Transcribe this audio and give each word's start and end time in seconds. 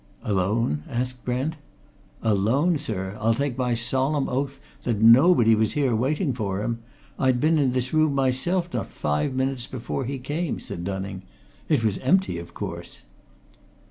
"Alone?" 0.23 0.81
asked 0.89 1.23
Brent. 1.23 1.57
"Alone, 2.23 2.79
sir! 2.79 3.09
And 3.09 3.17
I'll 3.19 3.33
take 3.35 3.55
my 3.55 3.75
solemn 3.75 4.27
oath 4.29 4.59
that 4.81 4.99
nobody 4.99 5.53
was 5.53 5.73
here, 5.73 5.95
waiting 5.95 6.33
for 6.33 6.63
him. 6.63 6.79
I'd 7.19 7.39
been 7.39 7.59
in 7.59 7.73
this 7.73 7.93
room 7.93 8.15
myself, 8.15 8.67
not 8.73 8.87
five 8.87 9.35
minutes 9.35 9.67
before 9.67 10.05
he 10.05 10.17
came," 10.17 10.59
said 10.59 10.83
Dunning. 10.83 11.21
"It 11.69 11.83
was 11.83 11.99
empty 11.99 12.39
of 12.39 12.55
course." 12.55 13.03